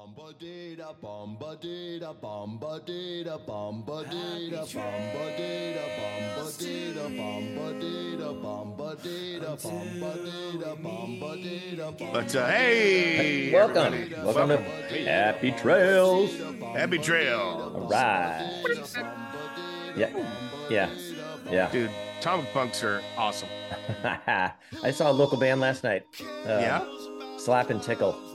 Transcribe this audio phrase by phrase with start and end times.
[0.00, 8.96] Bomba data, bomba data, bomba data, bomba data, bomba data, bomba data, bomba data, bomba
[8.96, 13.92] data, bomba data, bomba data, But uh, hey, Welcome.
[13.92, 14.24] everybody.
[14.24, 16.30] Welcome to Happy Trails.
[16.74, 17.38] Happy Trail,
[17.74, 18.62] All right.
[19.98, 20.16] Yeah.
[20.70, 20.88] Yeah.
[21.50, 21.70] Yeah.
[21.70, 21.90] dude.
[22.22, 23.50] Comic punks are awesome.
[24.04, 26.06] I saw a local band last night.
[26.46, 26.84] Uh, yeah.
[27.36, 28.29] Slap and Tickle.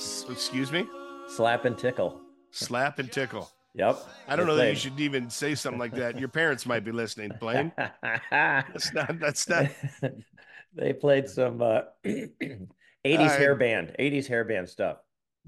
[0.00, 0.86] S- excuse me.
[1.28, 2.20] Slap and Tickle.
[2.52, 3.50] Slap and tickle.
[3.74, 3.98] Yep.
[4.26, 6.18] I don't know that you should even say something like that.
[6.18, 7.70] Your parents might be listening, Blaine.
[8.30, 9.20] That's not.
[9.20, 9.66] That's not.
[10.74, 12.66] they played some uh, 80s
[13.04, 14.96] I- hair band, 80s hair band stuff.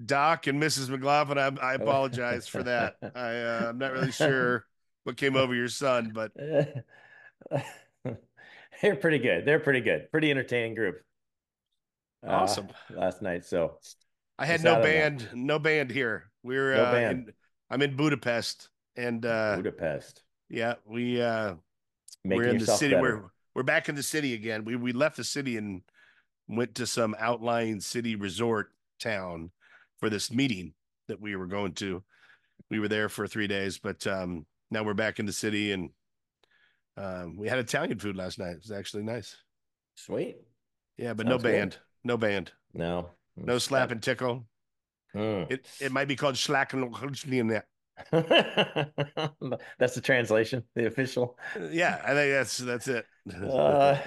[0.07, 0.89] Doc and Mrs.
[0.91, 1.39] McLaughlin.
[1.39, 2.97] I, I apologize for that.
[3.17, 4.65] I, uh, I'm not really sure
[5.05, 6.31] what came over your son, but
[8.81, 9.45] They're pretty good.
[9.45, 10.11] They're pretty good.
[10.11, 11.03] Pretty entertaining group.
[12.27, 12.69] uh, Awesome.
[12.91, 13.45] last night.
[13.45, 13.79] So
[14.39, 14.93] I had no out of that.
[15.19, 15.29] band.
[15.35, 16.31] No band here.
[16.43, 17.29] We're No uh, band.
[17.29, 17.35] in-
[17.71, 20.23] I'm in Budapest, and uh, Budapest.
[20.51, 21.55] yeah, we uh,
[22.25, 22.95] Making we're in the city.
[22.95, 23.03] better.
[23.03, 23.23] We're
[23.55, 24.65] we're back in the city again.
[24.65, 25.81] We we left the city and
[26.49, 29.51] went to some outlying city resort town
[30.01, 30.75] for this meeting
[31.09, 32.03] that we were going to.
[32.71, 35.91] We were there for three days, but um, now we're back in the city and
[36.97, 38.53] um, we had Italian food last night.
[38.53, 39.37] It was actually nice.
[39.95, 40.37] Sweet.
[40.99, 41.53] Yeah, but no Sounds good.
[41.53, 43.11] band, no band, No.
[43.37, 44.47] No slap and tickle.
[45.15, 45.51] Mm.
[45.51, 46.83] It it might be called slack and
[47.49, 47.67] that.
[49.79, 51.39] That's the translation, the official.
[51.71, 53.05] yeah, I think that's that's it.
[53.35, 53.99] Uh,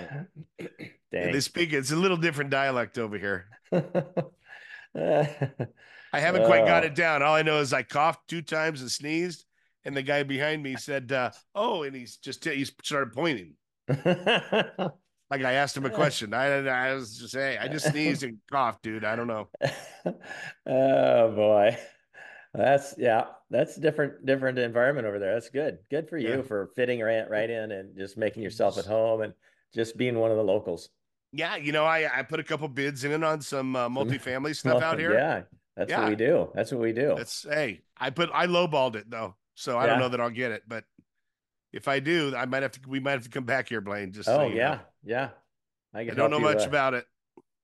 [1.11, 3.45] Yeah, they speak it's a little different dialect over here.
[3.71, 3.81] Uh,
[6.13, 6.87] I haven't quite got Oh.
[6.87, 7.23] it down.
[7.23, 9.45] All I know is I coughed two times and sneezed,
[9.85, 13.55] and the guy behind me said, uh, "Oh," and he's just he started pointing.
[15.37, 16.33] Like I asked him a question.
[16.33, 19.03] I I was just hey, I just sneezed and coughed, dude.
[19.03, 19.49] I don't know.
[20.65, 21.77] oh boy.
[22.53, 25.33] That's yeah, that's different different environment over there.
[25.33, 25.79] That's good.
[25.89, 26.41] Good for you Yeah.
[26.41, 29.33] for fitting right right in and just making yourself at home and
[29.73, 30.89] just being one of the locals.
[31.31, 34.81] Yeah, you know, I I put a couple bids in on some uh, multifamily stuff
[34.81, 35.13] out here.
[35.13, 35.41] Yeah,
[35.75, 36.01] that's Yeah.
[36.01, 36.49] what we do.
[36.55, 37.17] That's what we do.
[37.17, 40.51] It's hey, I put I lowballed it though, so I don't know that I'll get
[40.51, 40.85] it, but
[41.73, 42.79] if I do, I might have to.
[42.87, 44.13] We might have to come back here, Blaine.
[44.13, 44.79] Just so Oh you yeah, know.
[45.05, 45.29] Yeah.
[45.93, 47.05] I I don't know you, much uh, about it.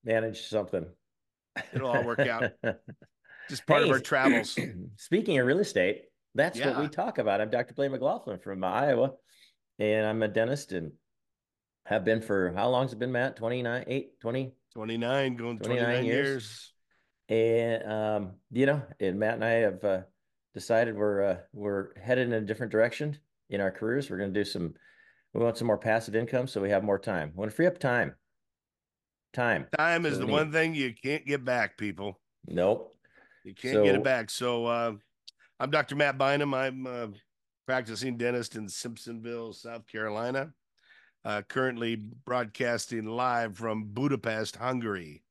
[0.03, 0.85] manage something.
[1.73, 2.51] It'll all work out.
[3.49, 4.57] Just part of our travels.
[4.95, 6.03] Speaking of real estate,
[6.35, 7.41] that's what we talk about.
[7.41, 7.73] I'm Dr.
[7.73, 9.11] Blaine McLaughlin from Iowa,
[9.79, 10.93] and I'm a dentist and
[11.85, 13.35] have been for how long has it been, Matt?
[13.35, 14.53] 29, 8, 20?
[14.73, 16.15] 29 going 29 29 years.
[16.15, 16.71] years.
[17.29, 20.01] And um, you know, and Matt and I have uh,
[20.53, 23.17] decided we're uh, we're headed in a different direction
[23.49, 24.09] in our careers.
[24.09, 24.73] We're going to do some.
[25.33, 27.31] We want some more passive income, so we have more time.
[27.33, 28.15] We want to free up time.
[29.33, 29.67] Time.
[29.77, 32.19] Time is So the we one thing you can't get back, people.
[32.47, 32.97] Nope.
[33.45, 34.29] You can't get it back.
[34.29, 34.93] So uh,
[35.59, 35.95] I'm Dr.
[35.95, 36.53] Matt Bynum.
[36.53, 37.09] I'm a
[37.65, 40.51] practicing dentist in Simpsonville, South Carolina.
[41.23, 45.23] Uh, currently broadcasting live from Budapest, Hungary.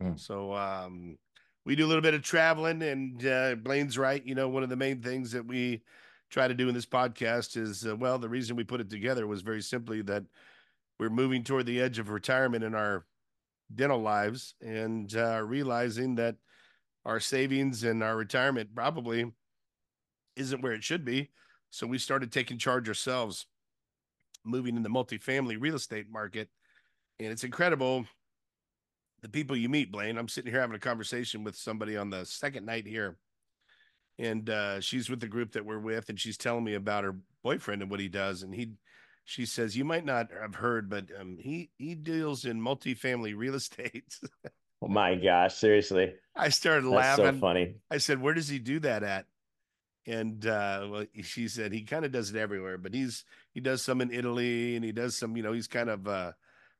[0.00, 0.16] Hmm.
[0.16, 1.16] So um,
[1.64, 4.24] we do a little bit of traveling, and uh, Blaine's right.
[4.26, 5.82] You know, one of the main things that we
[6.30, 9.26] try to do in this podcast is, uh, well, the reason we put it together
[9.26, 10.24] was very simply that
[10.98, 13.04] we're moving toward the edge of retirement in our
[13.74, 16.36] dental lives and uh, realizing that
[17.04, 19.32] our savings and our retirement probably
[20.36, 21.30] isn't where it should be.
[21.70, 23.46] So we started taking charge ourselves,
[24.44, 26.48] moving in the multifamily real estate market.
[27.18, 28.06] And it's incredible
[29.22, 30.18] the people you meet, Blaine.
[30.18, 33.16] I'm sitting here having a conversation with somebody on the second night here.
[34.18, 37.16] And uh, she's with the group that we're with, and she's telling me about her
[37.42, 38.42] boyfriend and what he does.
[38.42, 38.72] And he,
[39.24, 43.54] she says, you might not have heard, but um, he he deals in multifamily real
[43.62, 44.18] estate.
[44.82, 46.14] Oh my gosh, seriously.
[46.34, 47.24] I started That's laughing.
[47.34, 47.74] so funny.
[47.90, 49.26] I said, "Where does he do that at?"
[50.06, 53.82] And uh, well, she said he kind of does it everywhere, but he's he does
[53.82, 55.36] some in Italy and he does some.
[55.36, 56.32] You know, he's kind of uh,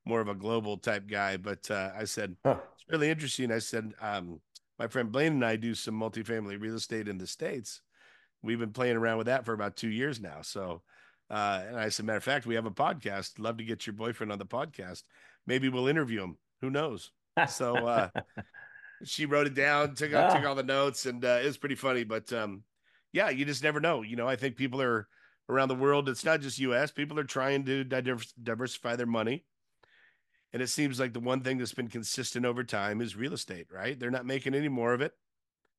[0.05, 1.37] more of a global type guy.
[1.37, 2.59] But uh, I said Huh.
[2.75, 3.51] it's really interesting.
[3.51, 4.41] I said, um,
[4.79, 7.81] my friend Blaine and I do some multifamily real estate in the states.
[8.43, 10.43] We've been playing around with that for about two years now.
[10.43, 10.83] So,
[11.31, 13.39] uh, and I said, matter of fact, we have a podcast.
[13.39, 15.03] Love to get your boyfriend on the podcast.
[15.47, 16.37] Maybe we'll interview him.
[16.61, 17.11] Who knows?
[17.49, 18.09] So, uh,
[19.05, 20.47] she wrote it down, took took Ah.
[20.47, 22.05] all the notes, and uh, it was pretty funny.
[22.05, 22.63] But um,
[23.13, 24.03] yeah, you just never know.
[24.03, 25.09] You know, I think people are
[25.49, 26.09] around the world.
[26.09, 26.91] It's not just U.S.
[26.91, 29.45] People are trying to diversify their money,
[30.57, 33.69] and it seems like the one thing that's been consistent over time is real estate.
[33.73, 33.99] Right?
[34.01, 35.13] They're not making any more of it.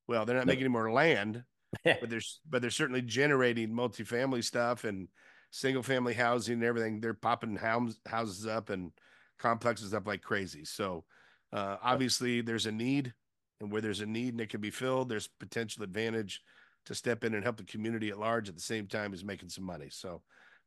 [0.08, 0.52] Well, they're not No.
[0.52, 1.44] making any more land,
[2.00, 5.10] but they're but they're certainly generating multifamily stuff and
[5.52, 7.02] single family housing and everything.
[7.02, 8.92] They're popping house, houses up and
[9.40, 10.66] complexes up like crazy.
[10.66, 11.06] So
[11.54, 13.14] uh, obviously, there's a need
[13.62, 16.42] And where there's a need and it can be filled, there's potential advantage
[16.86, 19.50] to step in and help the community at large at the same time as making
[19.50, 19.90] some money.
[19.90, 20.24] So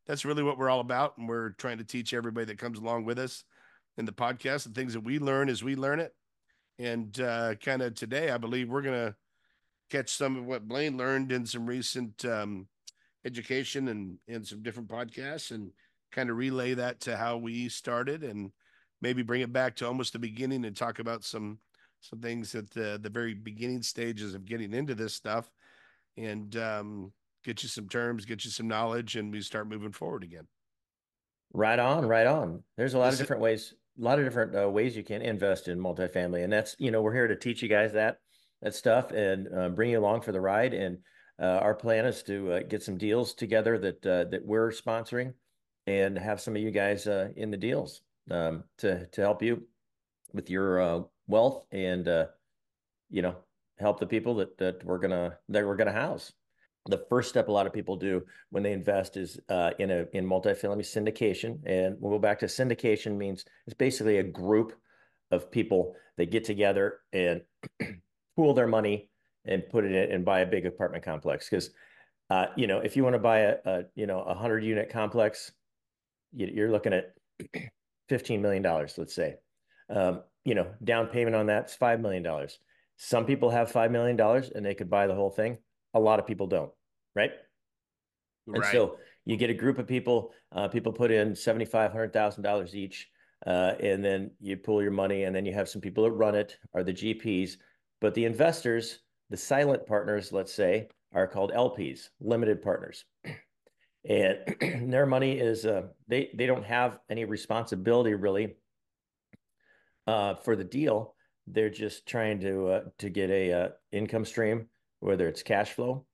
[0.07, 1.17] that's really what we're all about.
[1.17, 3.43] And we're trying to teach everybody that comes along with us
[4.01, 6.13] in the podcast the things that we learn as we learn it.
[6.79, 9.15] And uh, kind of today, I believe we're going to
[9.91, 12.67] catch some of what Blaine learned in some recent um,
[13.25, 15.71] education and, and some different podcasts and
[16.11, 18.51] kind of relay that to how we started and
[19.03, 21.59] maybe bring it back to almost the beginning and talk about some
[21.99, 25.51] some things at the the very beginning stages of getting into this stuff
[26.17, 27.13] and um,
[27.45, 30.47] get you some terms, get you some knowledge, and we start moving forward again.
[31.53, 32.63] Right on, right on.
[32.77, 35.67] There's a lot of different ways, a lot of different uh, ways you can invest
[35.67, 38.17] in multifamily, and that's you know we're here to teach you guys that
[38.61, 40.73] that stuff and uh, bring you along for the ride.
[40.73, 40.99] And
[41.41, 45.33] uh, our plan is to uh, get some deals together that uh, that we're sponsoring,
[45.87, 49.63] and have some of you guys uh, in the deals um, to to help you
[50.33, 52.07] with your wealth and
[53.09, 53.35] you know
[53.79, 56.31] help the people that that we're gonna that we're gonna house.
[56.87, 60.05] The first step a lot of people do when they invest is uh, in a
[60.13, 64.73] in multifamily syndication, and we'll go back to syndication means it's basically a group
[65.29, 67.41] of people that get together and
[68.35, 69.09] pool their money
[69.45, 71.47] and put it in and buy a big apartment complex.
[71.47, 71.69] Because
[72.31, 74.89] uh, you know if you want to buy a, a you know a hundred unit
[74.89, 75.51] complex,
[76.33, 77.13] you, are looking at
[78.09, 79.35] fifteen million dollars, let's say.
[79.89, 82.57] Um, you know, down payment on that's five million dollars
[83.03, 84.19] some people have $5 million
[84.53, 85.57] and they could buy the whole thing.
[85.93, 86.71] A lot of people don't,
[87.15, 87.31] right?
[88.47, 88.55] right.
[88.55, 93.09] And so you get a group of people, uh, people put in $75,000, $100,000 each,
[93.45, 96.35] uh, and then you pull your money, and then you have some people that run
[96.35, 97.53] it, are the GPs.
[97.99, 98.99] But the investors,
[99.29, 103.05] the silent partners, let's say, are called LPs, limited partners.
[104.03, 104.39] And
[104.91, 108.55] their money is, uh, they, they don't have any responsibility really
[110.07, 111.13] uh, for the deal
[111.47, 114.67] they're just trying to uh, to get a uh, income stream,
[115.01, 116.05] whether it's cash flow,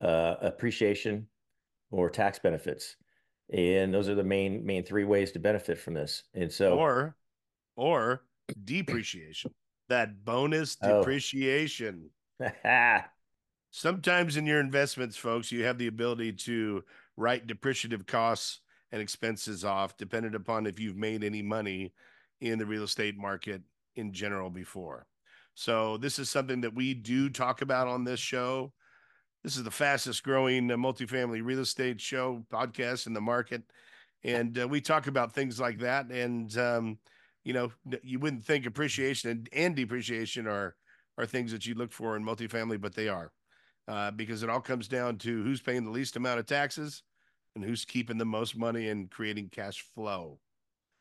[0.00, 1.26] uh, appreciation,
[1.90, 2.96] or tax benefits,
[3.52, 6.22] and those are the main main three ways to benefit from this.
[6.34, 7.16] And so, or
[7.76, 8.22] or
[8.64, 9.52] depreciation,
[9.88, 10.98] that bonus oh.
[11.00, 12.10] depreciation.
[12.40, 12.98] Oh.
[13.70, 16.84] Sometimes in your investments, folks, you have the ability to
[17.16, 18.60] write depreciative costs
[18.92, 21.92] and expenses off, dependent upon if you've made any money
[22.40, 23.62] in the real estate market
[23.96, 25.08] in general before.
[25.54, 28.72] So this is something that we do talk about on this show.
[29.42, 33.62] This is the fastest growing uh, multifamily real estate show podcast in the market.
[34.24, 36.10] And uh, we talk about things like that.
[36.10, 36.98] And, um,
[37.44, 37.70] you know,
[38.02, 40.74] you wouldn't think appreciation and, and depreciation are,
[41.18, 43.30] are things that you look for in multifamily, but they are
[43.86, 47.02] uh, because it all comes down to who's paying the least amount of taxes
[47.54, 50.38] and who's keeping the most money and creating cash flow.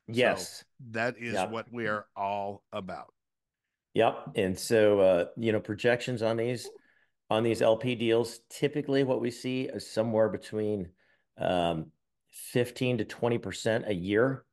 [0.08, 0.58] Yes.
[0.60, 1.50] So that is yep.
[1.50, 3.14] what we are all about.
[3.94, 4.31] Yep.
[4.36, 6.69] And so uh, you know, projections on these
[7.30, 10.90] on these LP deals, typically what we see is somewhere between
[11.38, 11.88] um,
[12.31, 14.45] 15 to 20% a year.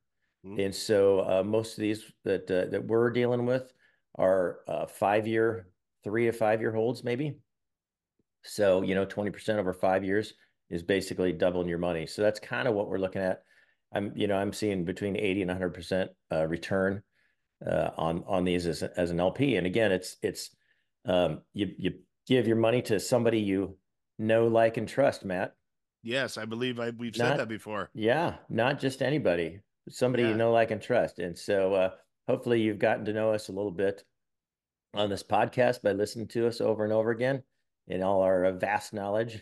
[0.47, 0.61] Mm-hmm.
[0.61, 3.73] And so uh, most of these that uh, that we're dealing with
[4.17, 5.69] are uh, five year,
[6.05, 7.37] three to five year holds, maybe.
[8.43, 10.33] So, you know, 20% over five years
[10.71, 12.07] is basically doubling your money.
[12.07, 13.43] So that's kind of what we're looking at
[13.93, 17.03] I'm, you know, I'm seeing between 80 and 100 percent uh, return
[17.67, 19.57] on on these as, as an LP.
[19.57, 20.51] And again, it's it's
[21.07, 21.95] um, you you
[22.27, 23.77] give your money to somebody you
[24.19, 25.55] know, like, and trust, Matt.
[26.03, 27.91] Yes, I believe I we've not, said that before.
[27.95, 30.31] Yeah, not just anybody, somebody yeah.
[30.31, 31.19] you know, like, and trust.
[31.19, 31.91] And so, uh,
[32.29, 34.05] hopefully, you've gotten to know us a little bit
[34.95, 37.43] on this podcast by listening to us over and over again
[37.87, 39.41] in all our uh, vast knowledge.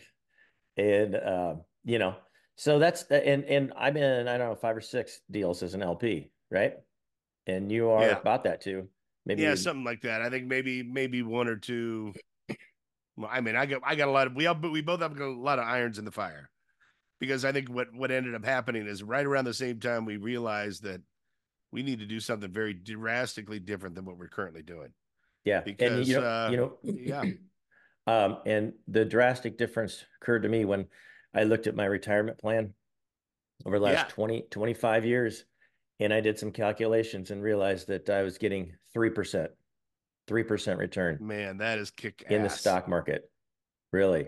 [0.77, 2.15] And uh, you know,
[2.55, 5.83] so that's and and I'm in I don't know five or six deals as an
[5.83, 6.75] LP, right?
[7.49, 8.17] And you are yeah.
[8.17, 8.87] about that too.
[9.25, 10.21] Maybe yeah, something like that.
[10.21, 12.13] I think maybe maybe one or two.
[13.17, 15.19] Well, I mean, I got I got a lot of we all we both have
[15.19, 16.49] a lot of irons in the fire,
[17.19, 20.17] because I think what what ended up happening is right around the same time we
[20.17, 21.01] realized that
[21.71, 24.93] we need to do something very drastically different than what we're currently doing.
[25.43, 27.23] Yeah, because and you know, uh, you know, yeah.
[28.07, 30.87] Um, and the drastic difference occurred to me when
[31.35, 32.73] I looked at my retirement plan
[33.63, 34.15] over the last yeah.
[34.15, 35.45] 20, 25 years,
[35.99, 39.47] and I did some calculations and realized that I was getting 3%,
[40.27, 41.17] 3% return.
[41.19, 43.29] Man, that is kick in the stock market.
[43.91, 44.27] Really?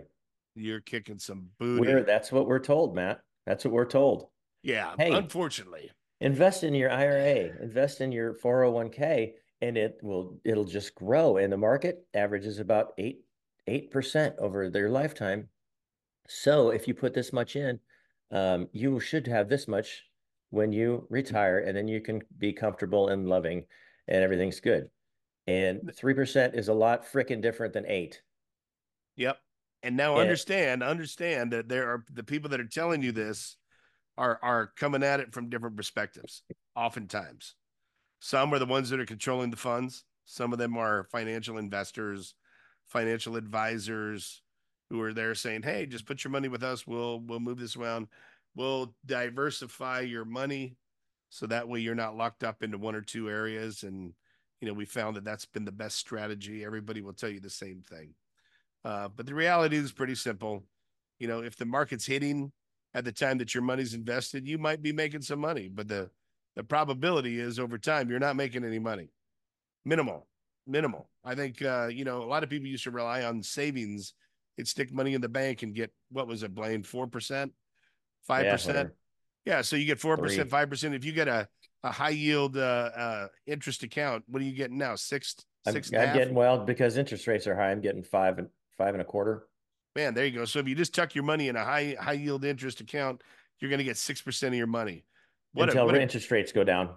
[0.55, 1.81] You're kicking some booty.
[1.81, 3.21] We're, that's what we're told, Matt.
[3.45, 4.27] That's what we're told.
[4.63, 4.93] Yeah.
[4.97, 5.91] Hey, unfortunately.
[6.19, 11.37] Invest in your IRA, invest in your 401k, and it will it'll just grow.
[11.37, 13.21] And the market averages about eight
[13.65, 15.49] eight percent over their lifetime.
[16.27, 17.79] So if you put this much in,
[18.29, 20.03] um, you should have this much
[20.51, 23.65] when you retire, and then you can be comfortable and loving,
[24.07, 24.89] and everything's good.
[25.47, 28.21] And three percent is a lot freaking different than eight.
[29.15, 29.39] Yep.
[29.83, 30.21] And now Yeah.
[30.21, 33.57] understand, understand that there are the people that are telling you this
[34.17, 36.43] are are coming at it from different perspectives.
[36.75, 37.55] Oftentimes,
[38.19, 40.03] some are the ones that are controlling the funds.
[40.25, 42.35] Some of them are financial investors,
[42.87, 44.43] financial advisors
[44.89, 46.85] who are there saying, "Hey, just put your money with us.
[46.85, 48.07] We'll we'll move this around.
[48.55, 50.75] We'll diversify your money,
[51.29, 54.13] so that way you're not locked up into one or two areas." And
[54.59, 56.63] you know, we found that that's been the best strategy.
[56.63, 58.13] Everybody will tell you the same thing.
[58.83, 60.63] Uh, but the reality is pretty simple.
[61.19, 62.51] You know, if the market's hitting
[62.93, 66.09] at the time that your money's invested, you might be making some money, but the
[66.55, 69.09] the probability is over time you're not making any money.
[69.85, 70.27] Minimal,
[70.67, 71.09] minimal.
[71.23, 74.13] I think uh, you know a lot of people used to rely on savings.
[74.57, 77.53] They'd stick money in the bank and get what was it, Blaine, four percent,
[78.27, 78.91] five Yeah, percent.
[79.45, 80.93] Yeah, so you get four percent, five percent.
[80.93, 81.47] If you get a
[81.83, 84.95] a high yield uh, uh, interest account, what are you getting now?
[84.95, 85.35] Six,
[85.65, 87.71] I'm, six a I'm getting well because interest rates are high.
[87.71, 89.47] I'm getting five and five and a quarter.
[89.95, 90.45] Man, there you go.
[90.45, 93.21] So if you just tuck your money in a high high yield interest account,
[93.59, 95.05] you're going to get six percent of your money.
[95.53, 96.89] What a, until what a, interest rates go down.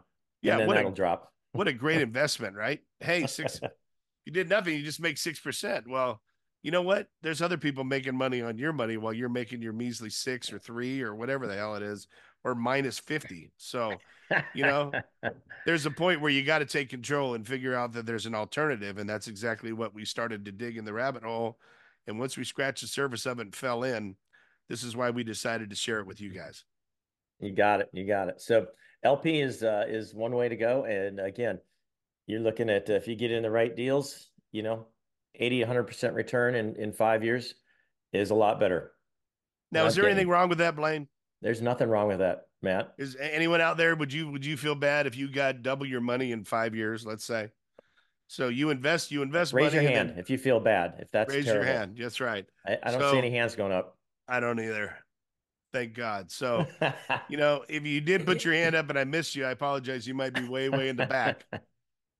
[0.43, 1.33] yeah, and then what that'll a drop.
[1.52, 2.81] what a great investment, right?
[3.00, 3.61] Hey, six.
[4.26, 4.76] you did nothing.
[4.76, 5.88] You just make six percent.
[5.88, 6.21] Well,
[6.64, 7.09] you know what?
[7.23, 10.59] There's other people making money on your money while you're making your measly six or
[10.59, 12.09] three or whatever the hell it is,
[12.42, 13.52] or minus fifty.
[13.59, 13.92] So
[14.54, 14.90] you know,
[15.66, 18.35] there's a point where you got to take control and figure out that there's an
[18.35, 21.59] alternative, and that's exactly what we started to dig in the rabbit hole.
[22.06, 24.16] And once we scratched the surface of it and fell in,
[24.71, 26.64] this is why we decided to share it with you guys.
[27.40, 27.90] You got it.
[27.92, 28.40] You got it.
[28.40, 28.68] So
[29.02, 30.85] LP is uh, is one way to go.
[30.85, 31.59] And again,
[32.26, 34.87] you're looking at uh, if you get in the right deals, you know,
[35.35, 37.55] 80, 100% return in, in five years
[38.12, 38.93] is a lot better.
[39.73, 41.09] Now, is there getting- anything wrong with that, Blaine?
[41.43, 42.95] There's nothing wrong with that, Matt.
[42.97, 43.95] Is anyone out there?
[43.97, 47.05] Would you would you feel bad if you got double your money in five years?
[47.05, 47.50] Let's say.
[48.29, 49.53] So you invest, you invest.
[49.53, 50.95] Raise your hand if you feel bad.
[51.00, 51.67] If that's Raise terrible.
[51.67, 51.97] your hand.
[51.99, 52.47] That's right.
[52.67, 53.99] I, I don't So- see any hands going up.
[54.26, 54.97] I don't either.
[55.75, 56.31] Thank God.
[56.31, 56.67] So
[57.29, 60.07] you know, if you did put your hand up and I missed you, I apologize.
[60.07, 61.45] You might be way way in the back.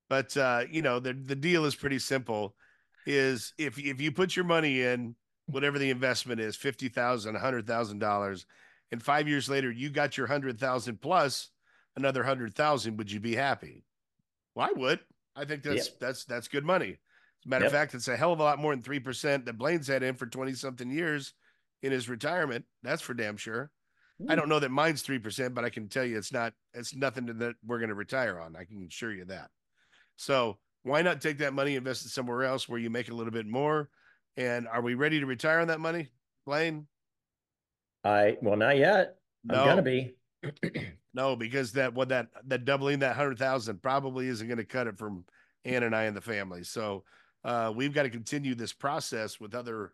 [0.07, 2.53] But uh, you know, the the deal is pretty simple.
[3.05, 7.39] Is if if you put your money in whatever the investment is, fifty thousand, a
[7.39, 8.45] hundred thousand dollars,
[8.91, 11.49] and five years later you got your hundred thousand plus
[11.95, 13.83] another hundred thousand, would you be happy?
[14.55, 14.99] Well, I would.
[15.35, 16.91] I think that's that's that's good money.
[16.91, 17.73] As a matter Yep.
[17.73, 20.03] of fact, it's a hell of a lot more than three percent that Blaine's had
[20.03, 21.33] in for twenty something years
[21.83, 22.65] in his retirement.
[22.83, 23.71] That's for damn sure.
[24.27, 24.39] I hmm.
[24.39, 26.53] don't know that mine's three percent, but I can tell you it's not.
[26.73, 28.55] It's nothing that we're going to retire on.
[28.55, 29.49] I can assure you that.
[30.15, 33.33] So why not take that money, invest it somewhere else where you make a little
[33.33, 33.89] bit more?
[34.37, 36.09] And are we ready to retire on that money,
[36.45, 36.85] Blaine?
[38.03, 39.17] I well, not yet.
[39.43, 40.13] No, I'm gonna be.
[41.13, 44.85] no, because that what that that doubling that hundred thousand probably isn't going to cut
[44.85, 45.25] it from
[45.63, 46.63] Ann and I and the family.
[46.63, 47.03] So
[47.43, 49.93] uh, we've got to continue this process with other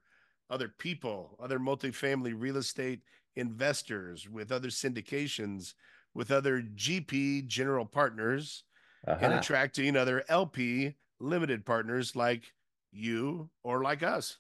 [0.50, 3.00] other people, other multifamily real estate
[3.38, 5.74] investors, with other syndications,
[6.14, 8.66] with other GP general partners,
[9.06, 9.38] and Uh-huh.
[9.40, 12.54] attracting other LP limited partners like
[12.92, 14.40] you or like us.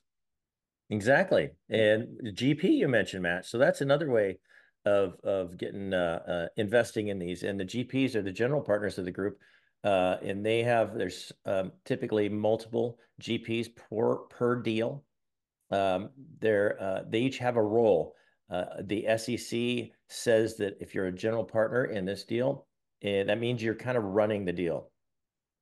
[0.89, 1.51] Exactly.
[1.69, 3.45] And GP you mentioned, Matt.
[3.45, 4.39] So that's another way
[4.85, 7.43] of of getting uh, uh, investing in these.
[7.43, 9.39] And the GPs are the general partners of the group.
[9.83, 15.05] Uh, and they have there's um, typically multiple GPs per per deal.
[15.71, 18.15] Um, they're uh, they each have a role.
[18.49, 22.67] Uh, the SEC says that if you're a general partner in this deal,
[23.01, 24.89] and that means you're kind of running the deal.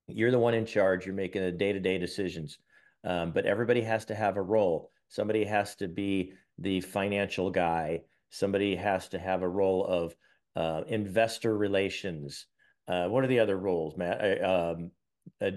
[0.08, 1.05] You're the one in charge.
[1.05, 2.58] You're making the day-to-day decisions.
[3.03, 4.91] Um, but everybody has to have a role.
[5.08, 8.01] Somebody has to be the financial guy.
[8.29, 10.15] Somebody has to have a role of
[10.55, 12.48] uh, investor relations.
[12.88, 14.43] Uh, what are the other roles, Matt?
[14.43, 14.91] Uh, um,
[15.41, 15.51] uh,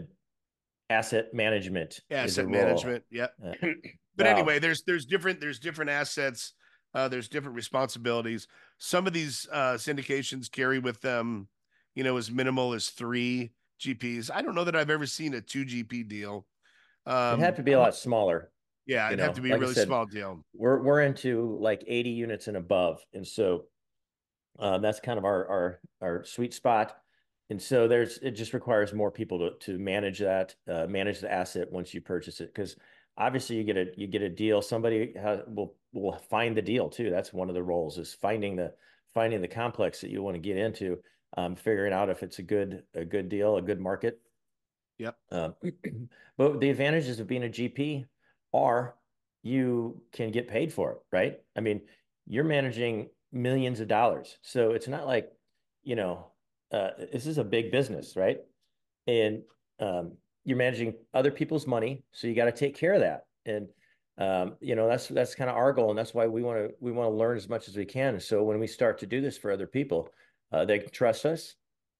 [0.91, 2.01] asset management.
[2.11, 3.05] Asset management.
[3.11, 3.35] Yep.
[3.45, 3.53] Uh,
[4.17, 4.33] but wow.
[4.33, 6.53] anyway, there's there's different there's different assets.
[6.95, 8.47] Uh, there's different responsibilities.
[8.79, 11.49] Some of these uh, syndications carry with them,
[11.95, 14.31] you know, as minimal as three GPs.
[14.33, 16.47] I don't know that I've ever seen a two GP deal.
[17.07, 18.51] Um, It'd have to be a lot smaller.
[18.87, 20.45] Yeah, it'd have to be a like I really said, small deal.
[20.55, 23.65] We're we're into like 80 units and above, and so
[24.59, 26.97] um, that's kind of our our our sweet spot.
[27.51, 31.33] And so there's it just requires more people to to manage that, uh, manage the
[31.33, 32.77] asset once you purchase it, because
[33.17, 34.63] obviously you get a you get a deal.
[34.63, 37.11] Somebody has, will will find the deal too.
[37.11, 38.73] That's one of the roles is finding the
[39.15, 40.99] finding the complex that you want to get into,
[41.37, 44.21] um, figuring out if it's a good a good deal, a good market.
[44.99, 45.17] Yep.
[45.31, 45.55] Um,
[46.37, 48.07] but the advantages of being a GP
[48.53, 48.95] are
[49.43, 51.41] you can get paid for it, right?
[51.57, 51.81] I mean,
[52.27, 54.39] you're managing millions of dollars.
[54.43, 55.33] So it's not like,
[55.83, 56.27] you know,
[56.71, 58.39] uh, this is a big business, right?
[59.07, 59.43] And
[59.81, 60.13] um,
[60.45, 63.27] you're managing other people's money, so you got to take care of that.
[63.45, 63.69] And
[64.19, 66.75] um, you know, that's that's kind of our goal, and that's why we want to
[66.81, 68.21] we want to learn as much as we can.
[68.21, 70.11] So when we start to do this for other people,
[70.53, 71.55] uh, they can trust us,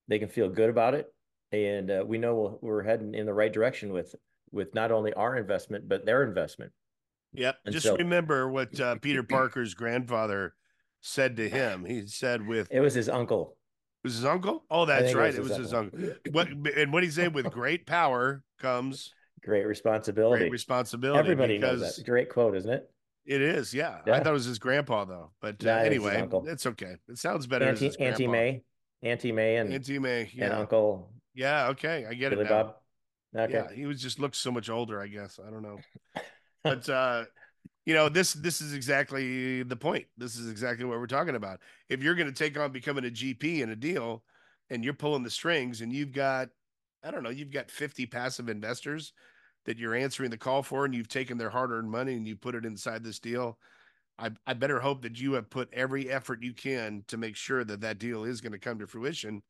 [0.07, 1.13] they can feel good about it,
[1.51, 4.15] and uh, we know we are heading in the right direction with
[4.51, 6.71] with not only our investment but their investment.
[7.33, 7.55] Yep.
[7.65, 10.53] And Just so, remember what uh, Peter Parker's grandfather
[11.01, 11.85] said to him.
[11.85, 13.57] He said, "With it was his uncle."
[14.03, 14.65] It was his uncle?
[14.69, 15.33] Oh, that's right.
[15.33, 15.99] It was, it was his, uncle.
[15.99, 16.31] his uncle.
[16.33, 20.41] What and what he said with great power comes great responsibility.
[20.41, 21.19] Great responsibility.
[21.19, 22.05] Everybody knows that.
[22.05, 22.89] Great quote, isn't it?
[23.25, 23.99] It is, yeah.
[24.05, 24.15] yeah.
[24.15, 26.95] I thought it was his grandpa though, but uh, anyway, it's okay.
[27.07, 27.65] It sounds better.
[27.65, 28.63] Auntie, Auntie May,
[29.01, 30.45] Auntie May, and Auntie May, yeah.
[30.45, 31.09] and Uncle.
[31.33, 32.49] Yeah, okay, I get Billy it.
[32.49, 32.63] Now.
[32.63, 32.75] Bob.
[33.35, 33.53] Okay.
[33.53, 35.01] Yeah, he was just looks so much older.
[35.01, 35.77] I guess I don't know,
[36.63, 37.23] but uh,
[37.85, 40.05] you know this this is exactly the point.
[40.17, 41.59] This is exactly what we're talking about.
[41.89, 44.23] If you're going to take on becoming a GP in a deal,
[44.69, 46.49] and you're pulling the strings, and you've got
[47.03, 49.13] I don't know, you've got 50 passive investors
[49.65, 52.55] that you're answering the call for and you've taken their hard-earned money and you put
[52.55, 53.57] it inside this deal
[54.19, 57.63] I, I better hope that you have put every effort you can to make sure
[57.63, 59.41] that that deal is going to come to fruition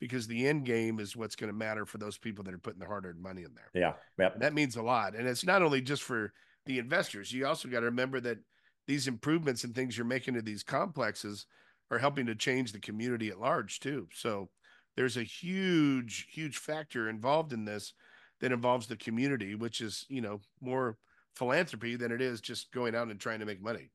[0.00, 2.78] because the end game is what's going to matter for those people that are putting
[2.78, 4.34] their hard-earned money in there yeah yep.
[4.34, 6.32] And that means a lot and it's not only just for
[6.64, 8.38] the investors you also got to remember that
[8.86, 11.46] these improvements and things you're making to these complexes
[11.90, 14.48] are helping to change the community at large too so
[14.96, 17.92] there's a huge huge factor involved in this
[18.40, 20.98] that involves the community, which is, you know, more
[21.34, 23.90] philanthropy than it is just going out and trying to make money.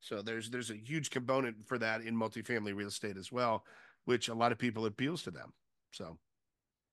[0.00, 3.64] So there's there's a huge component for that in multifamily real estate as well,
[4.04, 5.52] which a lot of people appeals to them.
[5.92, 6.18] So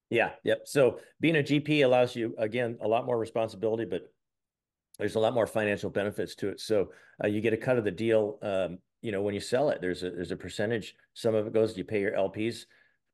[0.09, 0.61] yeah, yep.
[0.65, 4.03] So being a GP allows you again a lot more responsibility, but
[4.99, 6.59] there's a lot more financial benefits to it.
[6.59, 6.91] So
[7.23, 8.37] uh, you get a cut of the deal.
[8.41, 10.95] Um, you know, when you sell it, there's a there's a percentage.
[11.13, 12.65] Some of it goes you pay your LPs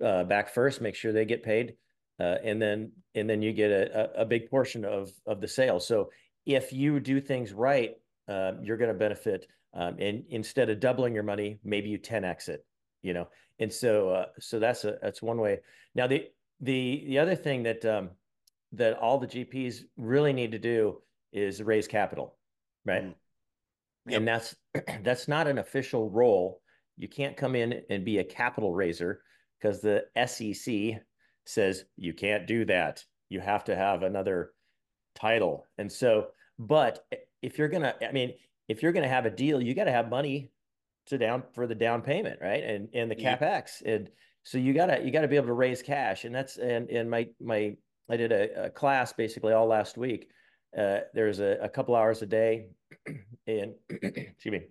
[0.04, 1.76] uh, back first, make sure they get paid
[2.20, 5.80] uh, and then and then you get a, a big portion of of the sale.
[5.80, 6.10] So
[6.46, 7.96] if you do things right,
[8.28, 9.48] uh, you're going to benefit.
[9.74, 12.66] Um, and instead of doubling your money, maybe you 10x it.
[13.02, 13.28] You know,
[13.60, 15.60] and so uh, so that's a that's one way.
[15.94, 16.28] Now the
[16.62, 18.12] the the other thing that um,
[18.74, 22.38] that all the GPs really need to do is raise capital,
[22.86, 23.04] right?
[23.04, 23.16] Mm.
[24.08, 24.18] Yep.
[24.18, 24.56] And that's
[25.04, 26.62] that's not an official role.
[26.98, 29.22] You can't come in and be a capital raiser
[29.60, 31.02] because the SEC
[31.46, 33.04] says you can't do that.
[33.30, 34.52] You have to have another
[35.16, 35.66] title.
[35.78, 36.28] And so,
[36.60, 37.06] but
[37.42, 38.34] if you're gonna, I mean,
[38.68, 40.52] if you're gonna have a deal, you got to have money
[41.08, 42.64] to down for the down payment, right?
[42.64, 43.38] And and the yeah.
[43.38, 44.10] capex, and
[44.44, 46.26] so you gotta you gotta be able to raise cash.
[46.26, 47.76] And that's and and my my
[48.10, 50.30] I did a, a class basically all last week.
[50.78, 52.68] Uh, there's a, a couple hours a day,
[53.48, 54.62] and excuse me,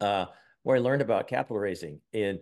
[0.00, 0.26] uh,
[0.62, 2.40] where I learned about capital raising and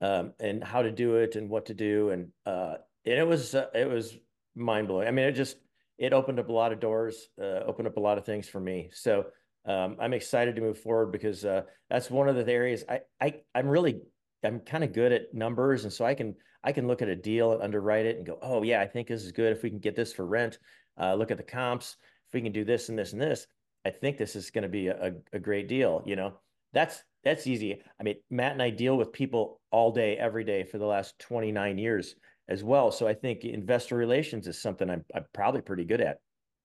[0.00, 2.10] um, and how to do it and what to do.
[2.10, 4.16] And, uh, and it was, uh, it was
[4.54, 5.08] mind blowing.
[5.08, 5.56] I mean, it just,
[5.98, 8.60] it opened up a lot of doors, uh, opened up a lot of things for
[8.60, 8.90] me.
[8.92, 9.26] So,
[9.66, 13.34] um, I'm excited to move forward because, uh, that's one of the areas I, I,
[13.54, 14.02] I'm really,
[14.42, 15.84] I'm kind of good at numbers.
[15.84, 18.38] And so I can, I can look at a deal and underwrite it and go,
[18.42, 19.52] oh yeah, I think this is good.
[19.52, 20.58] If we can get this for rent,
[21.00, 21.96] uh, look at the comps.
[22.28, 23.46] If we can do this and this and this,
[23.84, 26.02] I think this is going to be a, a great deal.
[26.06, 26.38] You know,
[26.74, 27.80] that's that's easy.
[27.98, 31.18] I mean, Matt and I deal with people all day, every day for the last
[31.20, 32.14] 29 years
[32.48, 32.92] as well.
[32.92, 36.18] So I think investor relations is something I'm, I'm probably pretty good at.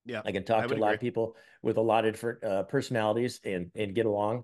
[0.06, 0.22] Yeah.
[0.26, 2.64] I can talk I to a lot of people with a lot of different uh,
[2.64, 4.44] personalities and, and get along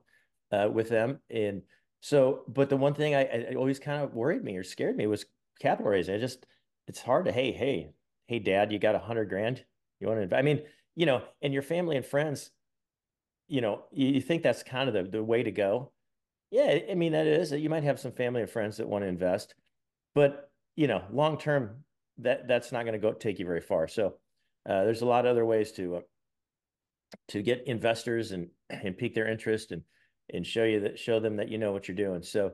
[0.51, 1.19] uh, with them.
[1.29, 1.63] And
[2.01, 5.07] so, but the one thing I, I always kind of worried me or scared me
[5.07, 5.25] was
[5.59, 6.15] capital raising.
[6.15, 6.45] I just,
[6.87, 7.91] it's hard to, Hey, Hey,
[8.27, 9.63] Hey dad, you got a hundred grand.
[9.99, 10.61] You want to, I mean,
[10.95, 12.51] you know, and your family and friends,
[13.47, 15.91] you know, you, you think that's kind of the, the way to go
[16.55, 19.07] yeah, I mean that is you might have some family or friends that want to
[19.09, 19.55] invest,
[20.13, 21.83] but you know, long term
[22.19, 23.89] that that's not going to go take you very far.
[23.89, 24.15] So
[24.69, 26.01] uh, there's a lot of other ways to uh,
[27.29, 29.81] to get investors and and pique their interest and
[30.33, 32.21] and show you that show them that you know what you're doing.
[32.21, 32.51] So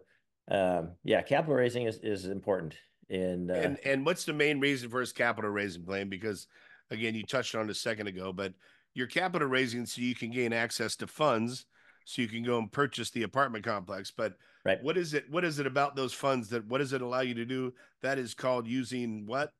[0.50, 2.76] um, yeah, capital raising is is important.
[3.10, 6.10] And, uh, and and what's the main reason for his capital raising plan?
[6.10, 6.48] Because
[6.90, 8.54] again, you touched on it a second ago, but
[8.94, 11.66] your capital raising so you can gain access to funds
[12.06, 14.12] so you can go and purchase the apartment complex.
[14.12, 14.34] But
[14.66, 14.82] right.
[14.84, 15.26] what is it?
[15.30, 17.74] What is it about those funds that what does it allow you to do?
[18.02, 19.54] That is called using what?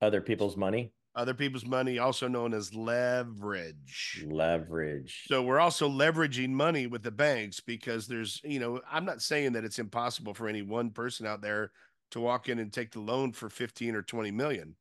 [0.00, 0.92] Other people's money.
[1.16, 4.24] Other people's money, also known as leverage.
[4.28, 5.24] Leverage.
[5.26, 9.52] So we're also leveraging money with the banks because there's, you know, I'm not saying
[9.52, 11.72] that it's impossible for any one person out there
[12.12, 14.76] to walk in and take the loan for 15 or 20 million.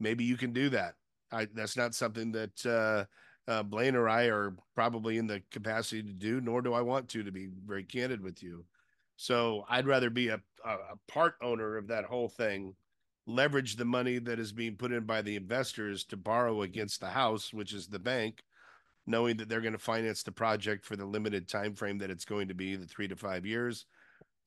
[0.00, 0.94] Maybe you can do that.
[1.32, 6.02] I, that's not something that uh, uh, Blaine or I are probably in the capacity
[6.02, 8.64] to do, nor do I want to, to be very candid with you.
[9.16, 12.74] So I'd rather be a, a, a part owner of that whole thing,
[13.26, 17.08] leverage the money that is being put in by the investors to borrow against the
[17.10, 18.42] house, which is the bank,
[19.06, 22.24] knowing that they're going to finance the project for the limited time frame that it's
[22.24, 23.86] going to be, the three to five years.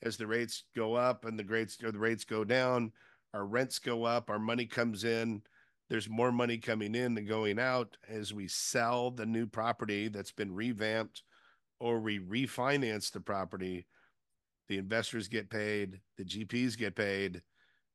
[0.02, 2.91] As the rates go up and the rates the rates go down,
[3.34, 5.41] our rents go up, our money comes in.
[5.93, 10.32] There's more money coming in than going out as we sell the new property that's
[10.32, 11.21] been revamped
[11.79, 13.86] or we refinance the property.
[14.69, 17.43] The investors get paid, the GPs get paid,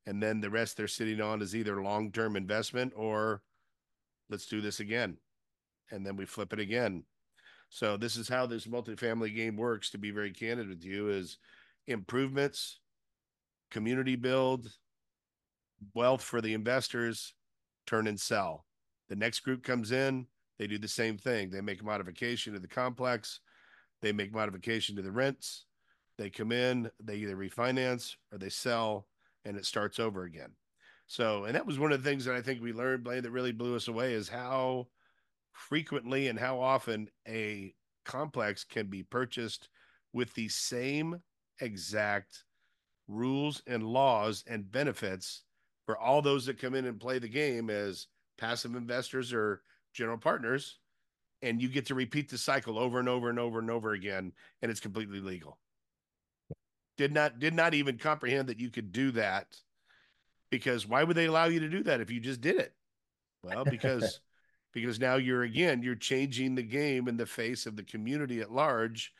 [0.05, 3.41] and then the rest they're sitting on is either long-term investment or
[4.29, 5.17] let's do this again
[5.91, 7.03] and then we flip it again
[7.67, 11.37] so this is how this multifamily game works to be very candid with you is
[11.85, 12.79] improvements
[13.69, 14.71] community build
[15.93, 17.33] wealth for the investors
[17.89, 18.65] turn and sell.
[19.09, 20.27] The next group comes in
[20.59, 21.49] they do the same thing.
[21.49, 23.39] They make modification to the complex.
[24.01, 25.65] They make modification to the rents.
[26.17, 29.07] They come in they either refinance or they sell
[29.45, 30.51] and it starts over again.
[31.07, 33.31] So, and that was one of the things that I think we learned, Blaine, that
[33.31, 34.89] really blew us away is how
[35.53, 37.73] frequently and how often a
[38.05, 39.69] complex can be purchased
[40.13, 41.21] with the same
[41.61, 42.43] exact
[43.07, 45.43] rules and laws and benefits
[45.89, 48.05] for all those that come in and play the game as
[48.37, 50.77] passive investors or general partners
[51.41, 54.31] and you get to repeat the cycle over and over and over and over again
[54.61, 55.57] and it's completely legal.
[56.95, 59.47] Did not did not even comprehend that you could do that
[60.51, 62.75] because why would they allow you to do that if you just did it?
[63.41, 64.19] Well because
[64.75, 68.51] because now you're again you're changing the game in the face of the community at
[68.51, 69.11] large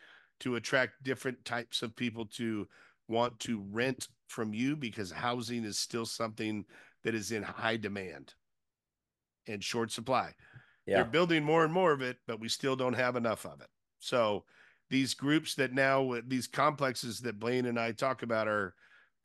[0.42, 2.68] to attract different types of people to
[3.10, 6.64] want to rent from you because housing is still something
[7.04, 8.34] that is in high demand
[9.48, 10.32] and short supply
[10.86, 10.96] yeah.
[10.96, 13.70] they're building more and more of it but we still don't have enough of it
[14.00, 14.44] so
[14.90, 18.74] these groups that now these complexes that Blaine and I talk about are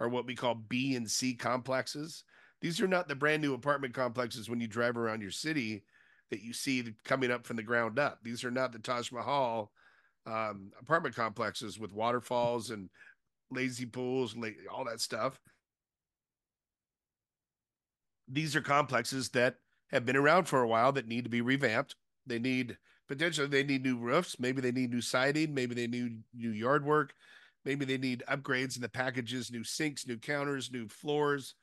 [0.00, 2.24] are what we call B and C complexes.
[2.60, 5.84] These are not the brand new apartment complexes when you drive around your city
[6.30, 8.18] that you see coming up from the ground up.
[8.22, 9.70] These are not the Taj Mahal
[10.26, 12.88] um, apartment complexes with waterfalls and
[13.50, 14.36] lazy pools,
[14.72, 15.38] all that stuff.
[18.28, 19.56] These are complexes that
[19.90, 21.94] have been around for a while that need to be revamped.
[22.26, 24.40] They need potentially they need new roofs.
[24.40, 25.54] Maybe they need new siding.
[25.54, 27.14] Maybe they need new yard work.
[27.64, 31.54] Maybe they need upgrades in the packages new sinks new counters new floors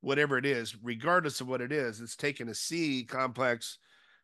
[0.00, 0.76] whatever it is.
[0.82, 3.78] Regardless of what it is it's taken a c complex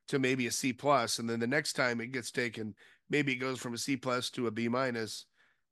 [0.08, 2.74] to maybe a c plus and then the next time it gets taken
[3.10, 5.26] maybe it goes from a c plus to a b minus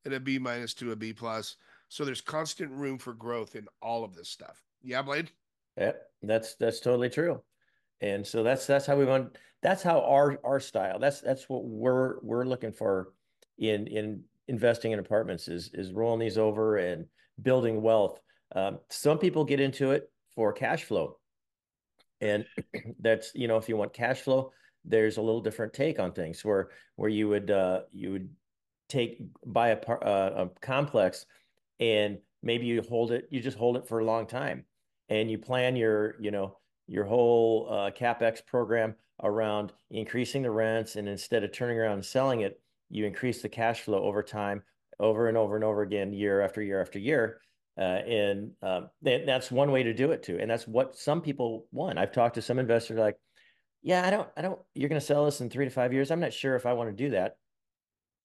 [0.04, 1.56] and a b minus to a b plus.
[1.88, 4.62] So there's constant room for growth in all of this stuff.
[4.82, 5.28] Yeah Blaine?
[5.76, 7.42] Yeah that's that's totally true.
[8.00, 11.64] And so that's that's how we want that's how our our style that's that's what
[11.64, 13.12] we're we're looking for
[13.58, 17.06] in in investing in apartments is is rolling these over and
[17.40, 18.20] building wealth.
[18.54, 21.18] Um, some people get into it for cash flow.
[22.20, 22.44] And
[23.00, 24.52] that's you know if you want cash flow
[24.84, 28.28] there's a little different take on things where where you would uh you would
[28.92, 31.26] take buy a, uh, a complex
[31.80, 34.64] and maybe you hold it you just hold it for a long time
[35.08, 40.96] and you plan your you know your whole uh, capex program around increasing the rents,
[40.96, 44.62] and instead of turning around and selling it, you increase the cash flow over time,
[44.98, 47.40] over and over and over again, year after year after year.
[47.78, 50.38] Uh, and um, that's one way to do it too.
[50.38, 51.98] And that's what some people want.
[51.98, 53.16] I've talked to some investors like,
[53.82, 56.10] yeah, I don't, I don't, you're going to sell this in three to five years.
[56.10, 57.36] I'm not sure if I want to do that.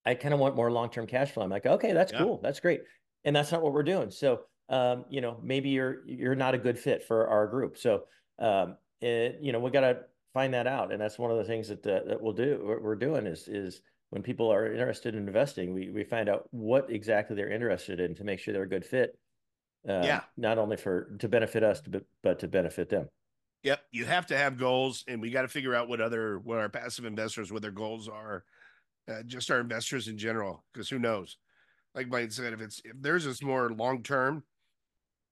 [0.08, 1.42] I kind of want more long-term cash flow.
[1.42, 2.18] I'm like, okay, that's yeah.
[2.18, 2.40] cool.
[2.42, 2.82] That's great.
[3.24, 4.10] And that's not what we're doing.
[4.10, 7.76] So, um, you know, maybe you're, you're not a good fit for our group.
[7.76, 8.04] So,
[8.38, 9.98] um, it, you know, we got to
[10.34, 12.60] find that out, and that's one of the things that uh, that we'll do.
[12.62, 16.48] What we're doing is is when people are interested in investing, we we find out
[16.50, 19.18] what exactly they're interested in to make sure they're a good fit.
[19.88, 23.08] Uh, yeah, not only for to benefit us, but but to benefit them.
[23.64, 26.58] Yep, you have to have goals, and we got to figure out what other what
[26.58, 28.44] our passive investors what their goals are.
[29.08, 31.38] Uh, just our investors in general, because who knows?
[31.94, 34.44] Like Mike said, if it's if there's this more long term,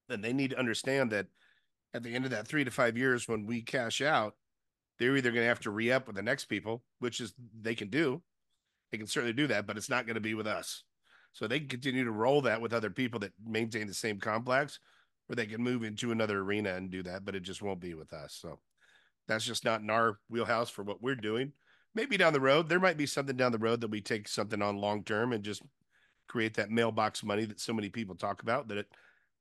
[0.09, 1.27] then they need to understand that
[1.93, 4.35] at the end of that three to five years when we cash out,
[4.99, 7.75] they're either going to have to re up with the next people, which is they
[7.75, 8.23] can do.
[8.91, 10.85] They can certainly do that, but it's not going to be with us.
[11.33, 14.79] So they can continue to roll that with other people that maintain the same complex,
[15.29, 17.95] or they can move into another arena and do that, but it just won't be
[17.95, 18.39] with us.
[18.41, 18.59] So
[19.29, 21.53] that's just not in our wheelhouse for what we're doing.
[21.97, 24.61] Maybe down the road, there might be something down the road that we take something
[24.61, 25.63] on long term and just
[26.29, 28.87] create that mailbox money that so many people talk about that it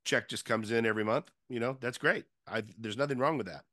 [0.06, 1.30] check just comes in every month.
[1.50, 2.24] You know, that's great.
[2.48, 3.64] I there's nothing wrong with that.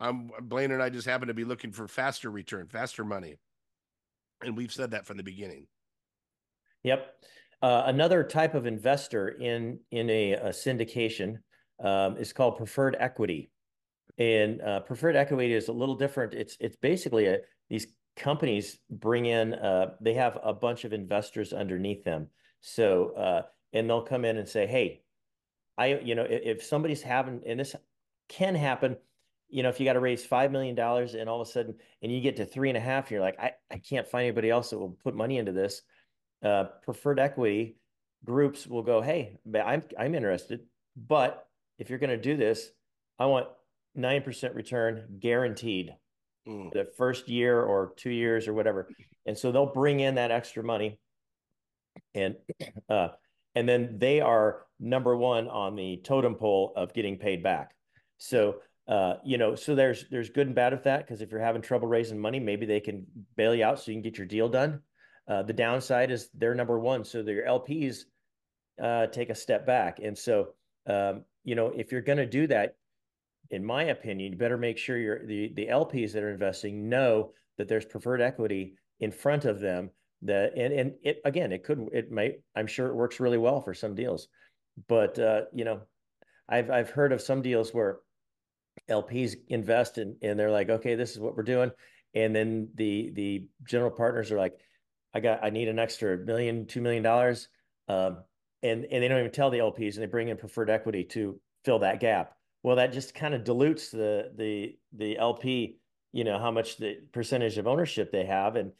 [0.00, 3.36] I'm Blaine and I just happen to be looking for faster return, faster money.
[4.42, 5.66] And we've said that from the beginning.
[6.82, 7.06] Yep.
[7.60, 11.36] Uh, another type of investor in in a, a syndication
[11.84, 13.50] um, is called preferred equity.
[14.16, 16.32] And uh, preferred equity is a little different.
[16.32, 21.52] It's it's basically a these companies bring in uh, they have a bunch of investors
[21.52, 22.28] underneath them.
[22.60, 25.02] So uh, and they'll come in and say, hey,
[25.76, 27.74] I you know if, if somebody's having and this
[28.28, 28.96] can happen,
[29.48, 31.74] you know if you got to raise five million dollars and all of a sudden
[32.02, 34.50] and you get to three and a half, you're like I I can't find anybody
[34.50, 35.82] else that will put money into this.
[36.42, 37.76] Uh, preferred equity
[38.24, 40.60] groups will go, hey, I'm I'm interested,
[40.96, 41.48] but
[41.78, 42.70] if you're going to do this,
[43.18, 43.48] I want
[43.96, 45.94] 9% return guaranteed
[46.46, 46.72] mm.
[46.72, 48.88] the first year or two years or whatever.
[49.26, 50.98] And so they'll bring in that extra money
[52.14, 52.36] and
[52.88, 53.08] uh,
[53.54, 57.74] and then they are number one on the totem pole of getting paid back.
[58.18, 61.40] So uh, you know, so there's there's good and bad with that because if you're
[61.40, 64.26] having trouble raising money, maybe they can bail you out so you can get your
[64.26, 64.80] deal done.
[65.26, 68.00] Uh, the downside is they're number one, so their LPs
[68.82, 70.00] uh, take a step back.
[70.00, 70.48] And so,
[70.86, 72.76] um, you know, if you're going to do that,
[73.50, 77.32] in my opinion, you better make sure your the the LPs that are investing know
[77.58, 79.90] that there's preferred equity in front of them.
[80.22, 83.60] That and and it again, it could it might I'm sure it works really well
[83.60, 84.28] for some deals,
[84.88, 85.82] but uh, you know,
[86.48, 87.98] I've I've heard of some deals where
[88.88, 91.70] LPs invest in, and they're like, okay, this is what we're doing,
[92.14, 94.58] and then the the general partners are like,
[95.12, 97.48] I got I need an extra million two million dollars,
[97.88, 98.24] um,
[98.62, 101.38] and and they don't even tell the LPs, and they bring in preferred equity to
[101.64, 105.76] fill that gap well, that just kind of dilutes the the the LP,
[106.12, 108.72] you know, how much the percentage of ownership they have, and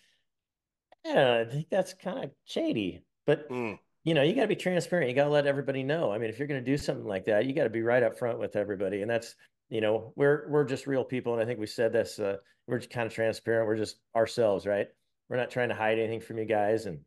[1.04, 3.04] yeah, I think that's kind of shady.
[3.26, 3.78] But mm.
[4.02, 5.10] you know, you got to be transparent.
[5.10, 6.10] You got to let everybody know.
[6.10, 8.02] I mean, if you're going to do something like that, you got to be right
[8.02, 9.34] up front with everybody, and that's
[9.68, 12.18] you know, we're we're just real people, and I think we said this.
[12.18, 13.68] Uh, we're just kind of transparent.
[13.68, 14.86] We're just ourselves, right?
[15.28, 17.00] We're not trying to hide anything from you guys, and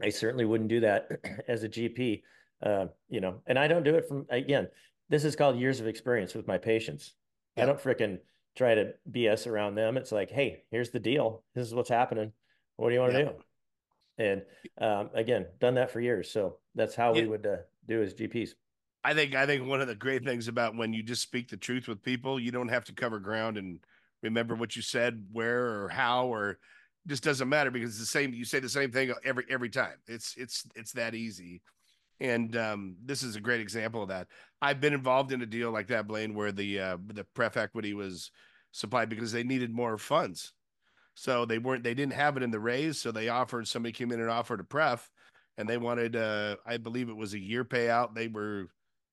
[0.00, 1.08] I certainly wouldn't do that
[1.48, 2.22] as a GP.
[2.64, 4.68] Uh, you know, and I don't do it from again
[5.08, 7.14] this is called years of experience with my patients.
[7.56, 7.64] Yeah.
[7.64, 8.18] I don't freaking
[8.56, 9.96] try to BS around them.
[9.96, 11.42] It's like, hey, here's the deal.
[11.54, 12.32] This is what's happening.
[12.76, 13.24] What do you want to yeah.
[13.24, 13.32] do?
[14.18, 14.42] And
[14.80, 16.30] um, again, done that for years.
[16.30, 17.22] So that's how yeah.
[17.22, 17.56] we would uh,
[17.88, 18.50] do as GPs.
[19.04, 21.56] I think I think one of the great things about when you just speak the
[21.56, 23.80] truth with people, you don't have to cover ground and
[24.22, 26.58] remember what you said, where or how, or
[27.08, 28.32] just doesn't matter because it's the same.
[28.32, 29.96] You say the same thing every every time.
[30.06, 31.62] It's it's it's that easy.
[32.20, 34.28] And um, this is a great example of that.
[34.62, 37.94] I've been involved in a deal like that, Blaine, where the uh, the pref equity
[37.94, 38.30] was
[38.70, 40.52] supplied because they needed more funds.
[41.14, 44.12] So they weren't they didn't have it in the raise, so they offered somebody came
[44.12, 45.10] in and offered a pref,
[45.58, 48.14] and they wanted uh, I believe it was a year payout.
[48.14, 48.68] They were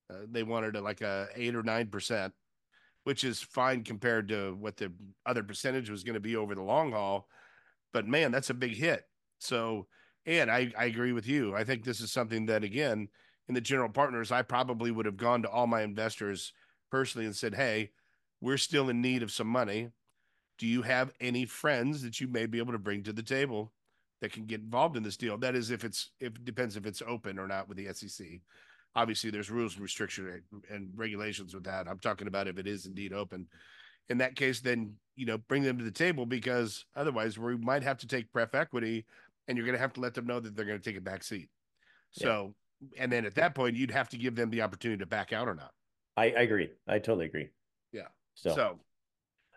[0.09, 2.33] uh, they wanted a, like a eight or nine percent,
[3.03, 4.93] which is fine compared to what the
[5.25, 7.27] other percentage was going to be over the long haul.
[7.91, 9.03] But man, that's a big hit.
[9.39, 9.87] So
[10.25, 11.55] and I, I agree with you.
[11.55, 13.07] I think this is something that, again,
[13.49, 16.53] in the general partners, I probably would have gone to all my investors
[16.91, 17.89] personally and said, Hey,
[18.39, 19.89] we're still in need of some money.
[20.59, 23.73] Do you have any friends that you may be able to bring to the table
[24.21, 25.37] that can get involved in this deal?
[25.37, 28.27] That is, if it's, if it depends if it's open or not with the SEC.
[28.95, 31.87] Obviously, there's rules and restrictions and regulations with that.
[31.87, 33.47] I'm talking about if it is indeed open.
[34.09, 37.83] In that case, then, you know, bring them to the table because otherwise we might
[37.83, 39.05] have to take pref equity
[39.47, 41.01] and you're going to have to let them know that they're going to take a
[41.01, 41.49] back seat.
[42.11, 42.68] So, yeah.
[42.97, 45.47] And then at that point, you'd have to give them the opportunity to back out
[45.47, 45.71] or not.
[46.17, 46.69] I, I agree.
[46.87, 47.49] I totally agree.
[47.91, 48.07] Yeah.
[48.35, 48.79] So, so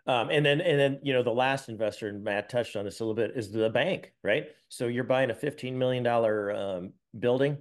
[0.05, 2.99] um, and then, and then, you know, the last investor, and Matt touched on this
[2.99, 4.47] a little bit, is the bank, right?
[4.67, 7.57] So you're buying a $15 million um, building.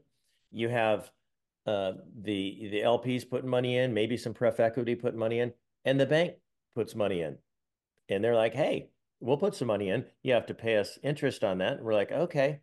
[0.50, 1.10] You have
[1.66, 5.52] uh, the the LPs putting money in, maybe some pref equity putting money in,
[5.84, 6.34] and the bank
[6.74, 7.38] puts money in.
[8.08, 10.04] And they're like, hey, we'll put some money in.
[10.22, 11.74] You have to pay us interest on that.
[11.74, 12.60] And we're like, okay.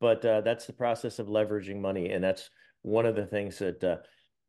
[0.00, 2.10] But uh, that's the process of leveraging money.
[2.10, 2.50] And that's
[2.82, 3.96] one of the things that uh,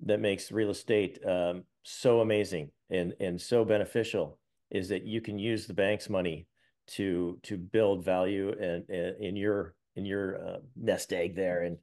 [0.06, 4.40] that makes real estate um, so amazing and, and so beneficial
[4.72, 6.48] is that you can use the bank's money
[6.88, 11.78] to to build value and in your in your uh, nest egg there and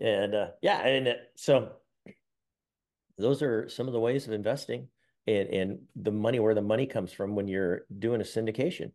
[0.00, 1.70] and uh, yeah and so
[3.18, 4.88] those are some of the ways of investing
[5.26, 8.92] and, and the money where the money comes from when you're doing a syndication.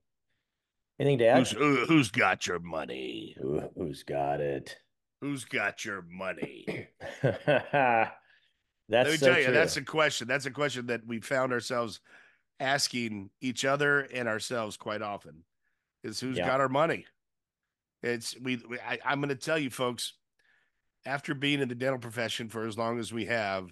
[0.99, 1.38] Anything to add?
[1.39, 3.36] Who's, who, who's got your money?
[3.39, 4.77] Who, who's got it?
[5.21, 6.88] Who's got your money?
[7.21, 8.12] that's
[8.89, 9.53] Let me so tell you, true.
[9.53, 10.27] that's a question.
[10.27, 11.99] That's a question that we found ourselves
[12.60, 15.43] asking each other and ourselves quite often.
[16.03, 16.47] Is who's yeah.
[16.47, 17.05] got our money?
[18.03, 18.58] It's we.
[18.69, 20.13] we I, I'm going to tell you, folks.
[21.08, 23.71] After being in the dental profession for as long as we have,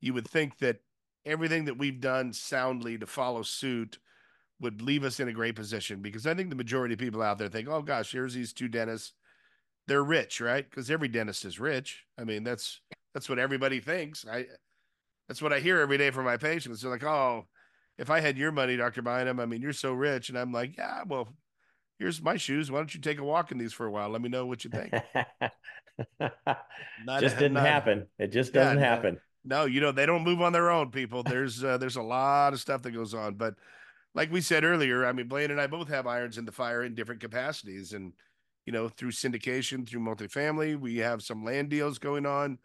[0.00, 0.78] you would think that
[1.24, 3.98] everything that we've done soundly to follow suit
[4.62, 7.36] would leave us in a great position because I think the majority of people out
[7.38, 9.12] there think, oh gosh, here's these two dentists.
[9.88, 10.68] They're rich, right?
[10.68, 12.04] Because every dentist is rich.
[12.18, 12.80] I mean, that's
[13.14, 14.24] That's what everybody thinks.
[14.26, 14.46] I
[15.28, 16.80] that's what I hear every day from my patients.
[16.82, 17.46] They're like, "Oh,
[17.98, 20.76] if I had your money, Doctor Bynum, I mean, you're so rich." And I'm like,
[20.78, 21.28] "Yeah, well,
[21.98, 22.70] here's my shoes.
[22.70, 24.08] Why don't you take a walk in these for a while?
[24.08, 24.92] Let me know what you think."
[27.04, 28.06] Not- just didn't not- happen.
[28.18, 28.84] It just Yeah, doesn't no.
[28.84, 29.20] happen.
[29.44, 30.90] No, you know they don't move on their own.
[30.90, 33.54] People, there's uh, there's a lot of stuff that goes on, but
[34.14, 36.82] like we said earlier, I mean, Blaine and I both have irons in the fire
[36.84, 38.12] in different capacities, and
[38.66, 42.58] you know, through syndication, through multifamily, we have some land deals going on.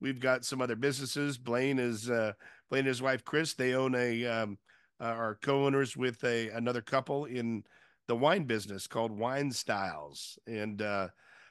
[0.00, 1.38] We've got some other businesses.
[1.38, 2.32] Blaine is uh,
[2.70, 3.54] Blaine and his wife Chris.
[3.54, 4.58] They own a um,
[5.00, 7.64] uh, are co-owners with a another couple in
[8.08, 11.08] the wine business called Wine Styles, and uh,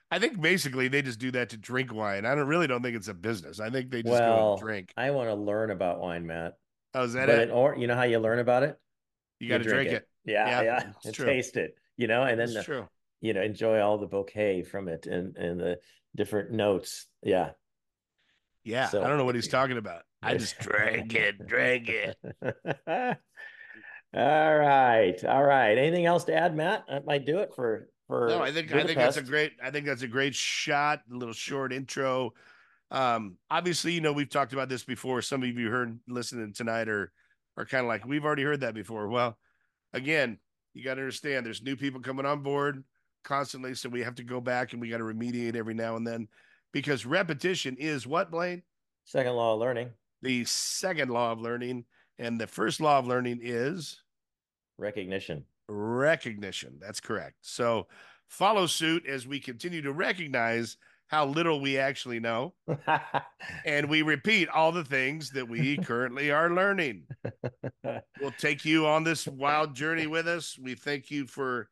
[0.09, 2.25] I think basically they just do that to drink wine.
[2.25, 3.59] I don't really don't think it's a business.
[3.59, 4.93] I think they just go Well, and drink.
[4.97, 6.57] I want to learn about wine, Matt.
[6.93, 7.51] Oh, is that But it?
[7.51, 8.77] or you know how you learn about it?
[9.41, 10.07] You got to drink, it.
[10.25, 11.25] Yeah, Yeah, yeah, and true.
[11.25, 11.75] taste it.
[11.97, 12.87] You know, and then the-
[13.21, 15.79] you know enjoy all the bouquet from it and and the
[16.15, 17.07] different notes.
[17.23, 17.51] Yeah.
[18.63, 20.03] Yeah, So- I don't know what he's talking about.
[20.21, 22.15] I just drank it, drank it.
[24.13, 25.77] all right, all right.
[25.77, 26.85] Anything else to add, Matt?
[26.87, 28.27] That might do it for for.
[28.27, 29.53] No, I think I think that's a great.
[29.63, 31.01] I think that's a great shot.
[31.11, 32.33] A little short intro.
[32.91, 35.21] Um, obviously, you know we've talked about this before.
[35.21, 37.11] Some of you heard listening tonight are
[37.61, 39.07] are kind of like we've already heard that before.
[39.07, 39.37] Well,
[39.93, 40.39] again,
[40.73, 42.83] you got to understand there's new people coming on board
[43.23, 46.05] constantly, so we have to go back and we got to remediate every now and
[46.05, 46.27] then
[46.71, 48.63] because repetition is what Blaine
[49.05, 51.85] second law of learning the second law of learning,
[52.19, 54.01] and the first law of learning is
[54.77, 55.43] recognition.
[55.67, 56.77] recognition.
[56.79, 57.37] That's correct.
[57.41, 57.87] So
[58.27, 60.77] follow suit as we continue to recognize
[61.11, 62.53] how little we actually know,
[63.65, 67.03] and we repeat all the things that we currently are learning.
[68.21, 70.57] We'll take you on this wild journey with us.
[70.61, 71.67] We thank you for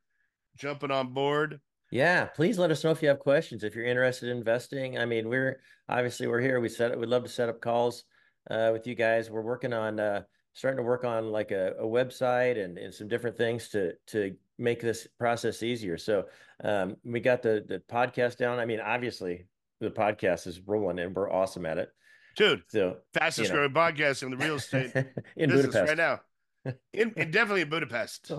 [0.58, 1.60] jumping on board.
[1.92, 3.64] Yeah, please let us know if you have questions.
[3.64, 6.60] If you're interested in investing, I mean, we're obviously we're here.
[6.60, 8.04] We set we'd love to set up calls
[8.50, 9.30] uh, with you guys.
[9.30, 10.24] We're working on uh,
[10.54, 14.36] starting to work on like a, a website and, and some different things to to
[14.60, 15.98] make this process easier.
[15.98, 16.26] So
[16.64, 18.60] um, we got the the podcast down.
[18.60, 19.48] I mean, obviously
[19.80, 21.90] the podcast is rolling and we're awesome at it.
[22.36, 23.68] Dude, So fastest You know.
[23.70, 24.92] growing podcast in the real estate
[25.36, 26.74] in business Budapest right now.
[26.94, 28.32] In, in definitely in Budapest.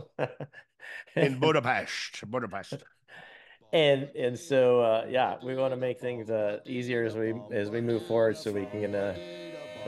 [1.16, 2.28] In Budapest.
[2.30, 2.74] Budapest.
[3.72, 7.70] and and so uh, yeah, we want to make things uh, easier as we as
[7.70, 9.14] we move forward, so we can uh,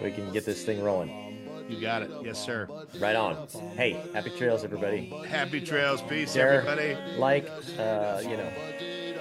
[0.03, 1.32] we can get this thing rolling.
[1.69, 2.11] You got it.
[2.23, 2.69] Yes, sir.
[2.99, 3.47] Right on.
[3.77, 5.07] Hey, happy trails, everybody.
[5.27, 6.03] Happy trails.
[6.03, 6.63] Peace, Share.
[6.63, 6.97] everybody.
[7.17, 7.49] Like,
[7.79, 8.51] uh, you know,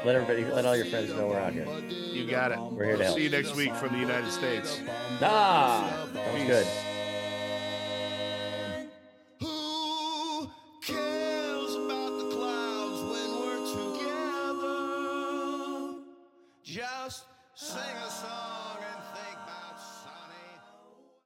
[0.06, 1.68] let everybody, let all your friends know we're out here.
[1.90, 2.60] You got it.
[2.60, 3.18] We're here to help.
[3.18, 4.82] See you next week from the United States.
[5.22, 6.68] Ah, that was good.